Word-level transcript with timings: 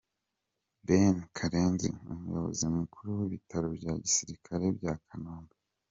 Ben 0.87 1.15
Karenzi 1.35 1.89
umuyobozi 2.11 2.63
mukuru 2.77 3.07
w’Ibitaro 3.19 3.67
bya 3.77 3.93
Gisirikare 4.03 4.65
bya 4.77 4.93
Kanombe. 5.05 5.55